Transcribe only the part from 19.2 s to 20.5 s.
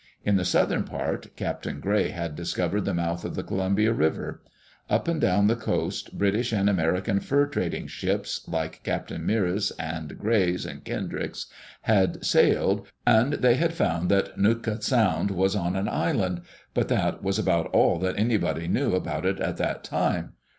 it at that time.